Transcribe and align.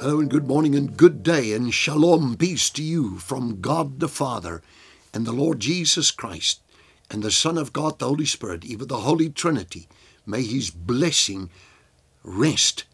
Hello 0.00 0.18
and 0.18 0.30
good 0.30 0.48
morning 0.48 0.74
and 0.74 0.96
good 0.96 1.22
day 1.22 1.52
and 1.52 1.74
shalom, 1.74 2.34
peace 2.34 2.70
to 2.70 2.82
you 2.82 3.18
from 3.18 3.60
God 3.60 4.00
the 4.00 4.08
Father 4.08 4.62
and 5.12 5.26
the 5.26 5.32
Lord 5.32 5.60
Jesus 5.60 6.10
Christ 6.10 6.62
and 7.10 7.22
the 7.22 7.30
Son 7.30 7.58
of 7.58 7.74
God, 7.74 7.98
the 7.98 8.06
Holy 8.06 8.24
Spirit, 8.24 8.64
even 8.64 8.88
the 8.88 9.00
Holy 9.00 9.28
Trinity. 9.28 9.88
May 10.24 10.42
His 10.42 10.70
blessing 10.70 11.50
rest 12.24 12.84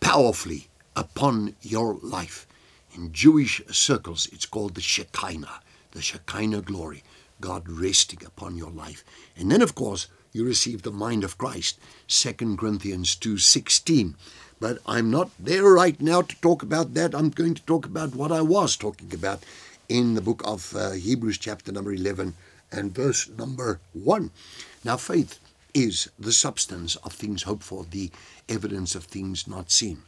powerfully 0.00 0.68
upon 0.96 1.54
your 1.60 1.98
life. 2.02 2.46
In 2.94 3.12
Jewish 3.12 3.60
circles, 3.70 4.26
it's 4.32 4.46
called 4.46 4.74
the 4.74 4.80
Shekinah, 4.80 5.60
the 5.90 6.00
Shekinah 6.00 6.62
glory, 6.62 7.04
God 7.42 7.68
resting 7.68 8.24
upon 8.24 8.56
your 8.56 8.70
life. 8.70 9.04
And 9.36 9.50
then, 9.50 9.60
of 9.60 9.74
course, 9.74 10.06
you 10.32 10.46
receive 10.46 10.80
the 10.80 10.92
mind 10.92 11.24
of 11.24 11.36
Christ, 11.36 11.78
2 12.06 12.56
Corinthians 12.56 13.16
2.16. 13.16 14.14
But 14.60 14.78
I'm 14.86 15.10
not 15.10 15.30
there 15.38 15.64
right 15.64 16.00
now 16.00 16.22
to 16.22 16.40
talk 16.40 16.62
about 16.62 16.94
that. 16.94 17.14
I'm 17.14 17.30
going 17.30 17.54
to 17.54 17.62
talk 17.62 17.86
about 17.86 18.14
what 18.14 18.32
I 18.32 18.40
was 18.40 18.76
talking 18.76 19.12
about 19.14 19.44
in 19.88 20.14
the 20.14 20.20
book 20.20 20.42
of 20.44 20.74
uh, 20.76 20.92
Hebrews, 20.92 21.38
chapter 21.38 21.72
number 21.72 21.92
11 21.92 22.34
and 22.72 22.94
verse 22.94 23.28
number 23.28 23.80
1. 23.92 24.30
Now, 24.84 24.96
faith 24.96 25.38
is 25.74 26.10
the 26.18 26.32
substance 26.32 26.96
of 26.96 27.12
things 27.12 27.44
hoped 27.44 27.62
for, 27.62 27.84
the 27.84 28.10
evidence 28.48 28.94
of 28.94 29.04
things 29.04 29.46
not 29.46 29.70
seen. 29.70 30.02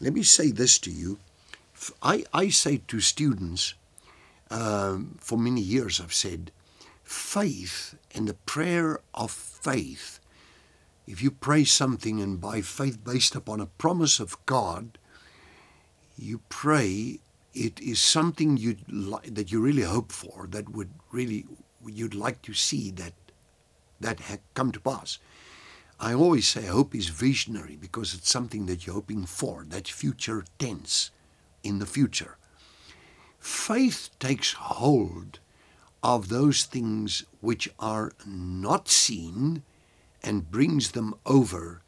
Let 0.00 0.14
me 0.14 0.22
say 0.22 0.50
this 0.50 0.78
to 0.78 0.90
you. 0.90 1.18
I, 2.02 2.24
I 2.32 2.48
say 2.48 2.80
to 2.88 3.00
students, 3.00 3.74
um, 4.50 5.16
for 5.20 5.38
many 5.38 5.60
years 5.60 6.00
I've 6.00 6.14
said, 6.14 6.50
faith 7.04 7.94
and 8.14 8.28
the 8.28 8.34
prayer 8.34 9.00
of 9.14 9.30
faith 9.30 10.20
if 11.10 11.20
you 11.20 11.30
pray 11.32 11.64
something 11.64 12.20
and 12.20 12.40
by 12.40 12.60
faith 12.60 13.02
based 13.02 13.34
upon 13.34 13.60
a 13.60 13.66
promise 13.66 14.20
of 14.20 14.36
God, 14.46 14.96
you 16.16 16.40
pray 16.48 17.18
it 17.52 17.80
is 17.80 17.98
something 17.98 18.56
you 18.56 18.76
li- 18.88 19.28
that 19.28 19.50
you 19.50 19.60
really 19.60 19.82
hope 19.82 20.12
for 20.12 20.46
that 20.50 20.68
would 20.68 20.90
really 21.10 21.46
you'd 21.84 22.14
like 22.14 22.42
to 22.42 22.54
see 22.54 22.92
that 22.92 23.14
that 23.98 24.20
had 24.20 24.40
come 24.54 24.70
to 24.70 24.80
pass. 24.80 25.18
I 25.98 26.14
always 26.14 26.48
say 26.48 26.66
hope 26.66 26.94
is 26.94 27.08
visionary 27.08 27.76
because 27.76 28.14
it's 28.14 28.30
something 28.30 28.66
that 28.66 28.86
you're 28.86 28.94
hoping 28.94 29.26
for, 29.26 29.66
that 29.68 29.88
future 29.88 30.44
tense 30.58 31.10
in 31.62 31.80
the 31.80 31.86
future. 31.86 32.36
Faith 33.40 34.10
takes 34.18 34.52
hold 34.52 35.40
of 36.02 36.28
those 36.28 36.64
things 36.64 37.24
which 37.40 37.68
are 37.78 38.12
not 38.24 38.88
seen 38.88 39.64
and 40.22 40.50
brings 40.50 40.92
them 40.92 41.14
over 41.26 41.82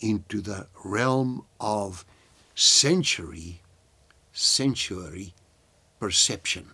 into 0.00 0.40
the 0.40 0.66
realm 0.84 1.44
of 1.60 2.04
sensory, 2.54 3.60
sensory 4.32 5.34
perception. 6.00 6.72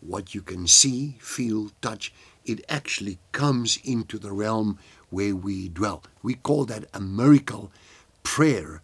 What 0.00 0.34
you 0.34 0.42
can 0.42 0.66
see, 0.66 1.16
feel, 1.20 1.70
touch, 1.82 2.12
it 2.44 2.64
actually 2.68 3.18
comes 3.32 3.78
into 3.84 4.18
the 4.18 4.32
realm 4.32 4.78
where 5.10 5.34
we 5.34 5.68
dwell. 5.68 6.04
We 6.22 6.34
call 6.34 6.64
that 6.66 6.84
a 6.94 7.00
miracle 7.00 7.72
prayer 8.22 8.82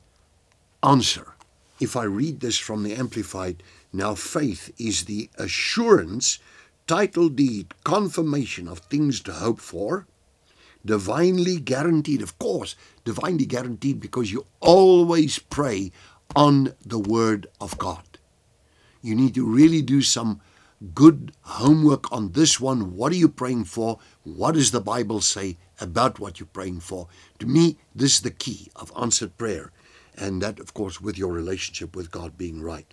answer. 0.83 1.35
If 1.81 1.97
I 1.97 2.05
read 2.05 2.41
this 2.41 2.59
from 2.59 2.83
the 2.83 2.95
Amplified, 2.95 3.63
now 3.93 4.15
faith 4.15 4.73
is 4.79 5.05
the 5.05 5.31
assurance, 5.39 6.39
title 6.87 7.29
deed, 7.29 7.75
confirmation 7.85 8.69
of 8.69 8.81
things 8.81 9.21
to 9.23 9.33
hope 9.33 9.61
for 9.61 10.07
divinely 10.85 11.59
guaranteed. 11.59 12.23
Of 12.23 12.39
course, 12.39 12.77
divinely 13.05 13.47
guaranteed 13.47 14.01
because 14.01 14.33
you 14.33 14.47
always 14.61 15.39
pray 15.39 15.93
on 16.37 16.75
the 16.85 16.99
Word 16.99 17.47
of 17.61 17.79
God. 17.79 18.19
You 19.03 19.15
need 19.15 19.35
to 19.35 19.47
really 19.47 19.83
do 19.83 20.03
some 20.03 20.41
good 20.95 21.33
homework 21.43 22.11
on 22.13 22.33
this 22.33 22.61
one. 22.61 22.97
What 22.97 23.13
are 23.13 23.17
you 23.17 23.29
praying 23.29 23.65
for? 23.65 23.99
What 24.23 24.55
does 24.55 24.71
the 24.71 24.81
Bible 24.81 25.21
say 25.21 25.57
about 25.81 26.19
what 26.19 26.41
you're 26.41 26.47
praying 26.47 26.81
for? 26.81 27.09
To 27.39 27.47
me, 27.47 27.79
this 27.95 28.17
is 28.17 28.21
the 28.23 28.31
key 28.31 28.71
of 28.77 28.93
answered 28.99 29.37
prayer. 29.39 29.73
And 30.17 30.41
that, 30.43 30.61
of 30.61 30.75
course, 30.75 31.01
with 31.01 31.19
your 31.19 31.33
relationship 31.33 31.97
with 31.97 32.11
God 32.11 32.39
being 32.39 32.63
right. 32.63 32.87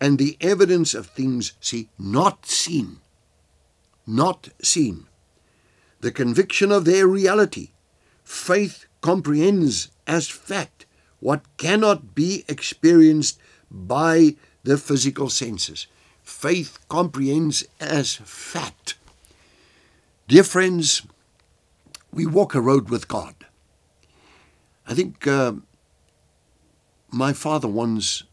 And 0.00 0.18
the 0.18 0.36
evidence 0.40 0.94
of 0.94 1.06
things, 1.06 1.52
see, 1.60 1.88
not 1.98 2.46
seen. 2.46 2.98
Not 4.06 4.48
seen 4.62 5.06
the 6.04 6.12
conviction 6.12 6.70
of 6.70 6.84
their 6.84 7.06
reality. 7.08 7.70
Faith 8.22 8.84
comprehends 9.00 9.88
as 10.06 10.28
fact 10.28 10.84
what 11.18 11.40
cannot 11.56 12.14
be 12.14 12.44
experienced 12.46 13.40
by 13.70 14.36
the 14.64 14.76
physical 14.76 15.30
senses. 15.30 15.86
Faith 16.22 16.78
comprehends 16.90 17.64
as 17.80 18.16
fact. 18.16 18.96
Dear 20.28 20.44
friends, 20.44 21.06
we 22.12 22.26
walk 22.26 22.54
a 22.54 22.60
road 22.60 22.90
with 22.90 23.08
God. 23.08 23.34
I 24.86 24.92
think 24.92 25.26
uh, 25.26 25.54
my 27.10 27.32
father 27.32 27.68
once 27.68 28.24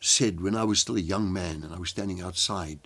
said 0.00 0.40
when 0.40 0.56
I 0.56 0.64
was 0.64 0.80
still 0.80 0.96
a 0.96 1.00
young 1.00 1.32
man 1.32 1.62
and 1.62 1.72
I 1.72 1.78
was 1.78 1.90
standing 1.90 2.20
outside, 2.20 2.80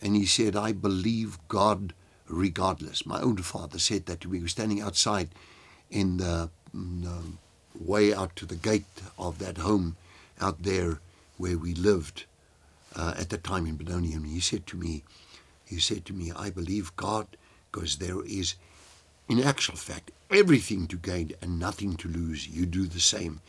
and 0.00 0.14
he 0.14 0.26
said, 0.26 0.54
I 0.54 0.70
believe 0.70 1.38
God 1.48 1.92
regardless. 2.28 3.06
My 3.06 3.20
own 3.20 3.38
father 3.38 3.78
said 3.78 4.06
that 4.06 4.26
we 4.26 4.40
were 4.40 4.48
standing 4.48 4.80
outside 4.80 5.28
in 5.90 6.18
the, 6.18 6.50
in 6.74 7.02
the 7.02 7.22
way 7.78 8.12
out 8.12 8.36
to 8.36 8.46
the 8.46 8.56
gate 8.56 8.84
of 9.18 9.38
that 9.38 9.58
home 9.58 9.96
out 10.40 10.62
there 10.62 11.00
where 11.36 11.58
we 11.58 11.74
lived 11.74 12.24
uh, 12.94 13.14
at 13.16 13.30
the 13.30 13.38
time 13.38 13.66
in 13.66 13.76
Benoni. 13.76 14.12
And 14.12 14.26
he 14.26 14.40
said 14.40 14.66
to 14.68 14.76
me, 14.76 15.04
he 15.64 15.78
said 15.78 16.04
to 16.06 16.12
me, 16.12 16.32
I 16.34 16.50
believe 16.50 16.96
God 16.96 17.26
because 17.70 17.96
there 17.96 18.24
is, 18.24 18.54
in 19.28 19.42
actual 19.42 19.76
fact, 19.76 20.10
everything 20.30 20.86
to 20.88 20.96
gain 20.96 21.32
and 21.40 21.58
nothing 21.58 21.96
to 21.96 22.08
lose. 22.08 22.48
You 22.48 22.66
do 22.66 22.86
the 22.86 23.00
same. 23.00 23.40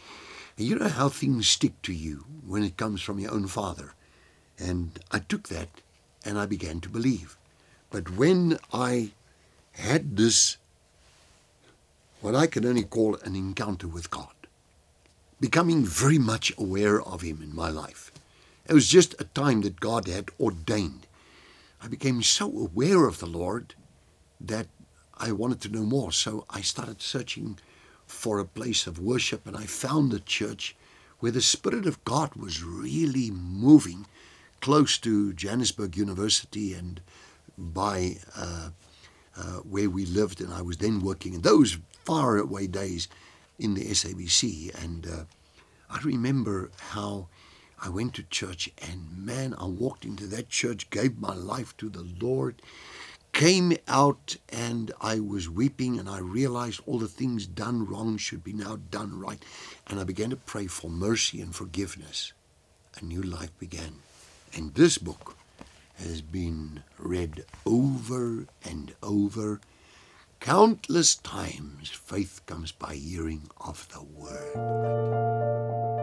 And 0.58 0.68
you 0.68 0.76
know 0.76 0.90
how 0.90 1.10
things 1.10 1.48
stick 1.48 1.82
to 1.84 1.94
you 1.94 2.26
when 2.46 2.64
it 2.64 2.78
comes 2.78 3.02
from 3.02 3.20
your 3.20 3.32
own 3.32 3.48
father. 3.48 3.94
And 4.58 5.00
I 5.12 5.20
took 5.20 5.48
that 5.50 5.70
and 6.26 6.38
I 6.38 6.46
began 6.46 6.82
to 6.82 6.90
believe. 6.90 7.38
But 7.90 8.18
when 8.18 8.60
I 8.72 9.12
had 9.74 10.16
this, 10.18 10.58
what 12.22 12.36
I 12.36 12.48
can 12.48 12.66
only 12.66 12.84
call 12.84 13.16
an 13.24 13.36
encounter 13.36 13.88
with 13.88 14.12
God, 14.12 14.34
becoming 15.40 15.86
very 15.86 16.20
much 16.20 16.52
aware 16.58 17.02
of 17.02 17.22
Him 17.22 17.42
in 17.42 17.56
my 17.56 17.70
life, 17.70 18.12
it 18.68 18.74
was 18.74 18.88
just 18.88 19.20
a 19.20 19.24
time 19.24 19.62
that 19.62 19.80
God 19.80 20.08
had 20.08 20.30
ordained. 20.40 21.08
I 21.82 21.88
became 21.88 22.22
so 22.22 22.46
aware 22.46 23.06
of 23.06 23.20
the 23.20 23.26
Lord 23.26 23.74
that 24.40 24.68
I 25.18 25.32
wanted 25.32 25.62
to 25.62 25.70
know 25.70 25.84
more. 25.84 26.12
So 26.12 26.46
I 26.50 26.62
started 26.62 27.02
searching 27.02 27.58
for 28.06 28.40
a 28.40 28.46
place 28.46 28.86
of 28.86 29.00
worship, 29.00 29.48
and 29.48 29.58
I 29.58 29.66
found 29.66 30.14
a 30.14 30.20
church 30.20 30.76
where 31.20 31.32
the 31.32 31.42
Spirit 31.42 31.86
of 31.86 32.04
God 32.06 32.36
was 32.36 32.64
really 32.64 33.32
moving 33.32 34.06
close 34.62 34.98
to 35.00 35.34
Johannesburg 35.34 35.98
University 35.98 36.74
and 36.74 37.02
by 37.60 38.18
uh, 38.36 38.70
uh, 39.38 39.42
where 39.60 39.90
we 39.90 40.06
lived, 40.06 40.42
and 40.42 40.54
I 40.54 40.62
was 40.62 40.78
then 40.78 41.02
working 41.02 41.34
in 41.34 41.42
those 41.42 41.78
far 42.06 42.38
away 42.38 42.68
days 42.68 43.08
in 43.58 43.74
the 43.74 43.86
SABC. 43.86 44.74
And 44.84 45.06
uh, 45.06 45.24
I 45.90 46.00
remember 46.04 46.72
how 46.78 47.28
I 47.82 47.90
went 47.90 48.16
to 48.16 48.24
church, 48.24 48.70
and 48.78 49.26
man, 49.26 49.56
I 49.58 49.66
walked 49.66 50.06
into 50.06 50.28
that 50.28 50.50
church, 50.50 50.90
gave 50.90 51.20
my 51.20 51.34
life 51.34 51.76
to 51.78 51.90
the 51.90 52.06
Lord, 52.20 52.62
came 53.32 53.78
out, 53.88 54.36
and 54.50 54.92
I 55.00 55.20
was 55.20 55.50
weeping, 55.50 56.00
and 56.00 56.10
I 56.10 56.20
realized 56.20 56.82
all 56.86 57.00
the 57.00 57.08
things 57.08 57.48
done 57.48 57.86
wrong 57.86 58.18
should 58.18 58.44
be 58.44 58.54
now 58.54 58.80
done 58.90 59.20
right. 59.20 59.42
And 59.88 60.00
I 60.00 60.04
began 60.04 60.32
to 60.32 60.36
pray 60.36 60.68
for 60.68 60.90
mercy 60.90 61.40
and 61.42 61.56
forgiveness. 61.56 62.34
A 63.00 63.06
new 63.06 63.22
life 63.22 63.58
began. 63.60 63.96
And 64.54 64.74
this 64.74 64.98
book, 64.98 65.38
has 66.00 66.22
been 66.22 66.84
read 66.98 67.46
over 67.66 68.46
and 68.64 68.94
over. 69.04 69.60
Countless 70.40 71.16
times 71.16 71.90
faith 71.90 72.42
comes 72.46 72.72
by 72.72 72.96
hearing 72.96 73.50
of 73.60 73.88
the 73.92 74.04
word. 74.04 75.99